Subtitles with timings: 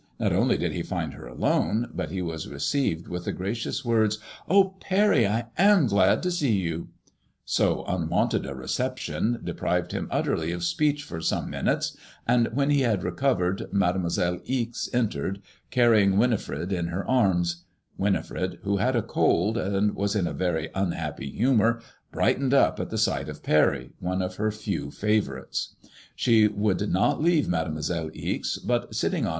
[0.19, 4.21] Not only did he find her alone, but he was received with the gracious words:*^
[4.49, 6.87] Oh, Parry, I am glad to see you/'
[7.45, 11.95] So unwonted a reception de prived him utterly of speech for some minutes,
[12.27, 13.71] and when he had recovered.
[13.71, 15.39] Mademoiselle Ixe en tered,
[15.71, 17.65] canying Winifred in her arms.
[17.99, 21.79] Winifi*ed, who had a cold, and was in a very unhappy humour,
[22.11, 25.75] brightened up at the sight of Parry, one of her few favourites.
[26.15, 29.27] She would not leave Mademoiselle Ixe, but sitting on f lOO MADEMOISELLE IXE.